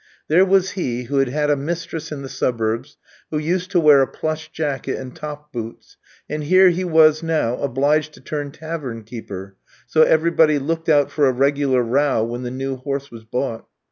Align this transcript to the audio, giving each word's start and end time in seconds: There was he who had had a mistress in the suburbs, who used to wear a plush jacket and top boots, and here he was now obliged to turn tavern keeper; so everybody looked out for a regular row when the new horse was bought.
There 0.29 0.45
was 0.45 0.71
he 0.71 1.03
who 1.03 1.17
had 1.19 1.29
had 1.29 1.51
a 1.51 1.55
mistress 1.55 2.11
in 2.11 2.23
the 2.23 2.27
suburbs, 2.27 2.97
who 3.29 3.37
used 3.37 3.69
to 3.69 3.79
wear 3.79 4.01
a 4.01 4.07
plush 4.07 4.51
jacket 4.51 4.97
and 4.97 5.15
top 5.15 5.53
boots, 5.53 5.97
and 6.27 6.43
here 6.43 6.69
he 6.71 6.83
was 6.83 7.21
now 7.21 7.57
obliged 7.61 8.13
to 8.15 8.19
turn 8.19 8.49
tavern 8.49 9.03
keeper; 9.03 9.57
so 9.85 10.01
everybody 10.01 10.57
looked 10.57 10.89
out 10.89 11.11
for 11.11 11.27
a 11.27 11.31
regular 11.31 11.83
row 11.83 12.23
when 12.23 12.41
the 12.41 12.49
new 12.49 12.77
horse 12.77 13.11
was 13.11 13.25
bought. 13.25 13.67